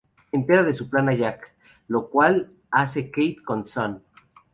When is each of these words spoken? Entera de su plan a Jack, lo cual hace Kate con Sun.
Entera 0.31 0.63
de 0.63 0.73
su 0.73 0.89
plan 0.89 1.09
a 1.09 1.13
Jack, 1.13 1.53
lo 1.87 2.09
cual 2.09 2.51
hace 2.71 3.11
Kate 3.11 3.37
con 3.45 3.63
Sun. 3.65 4.01